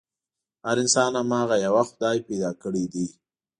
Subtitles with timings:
[0.65, 3.05] هر انسان هماغه يوه خدای پيدا کړی دی.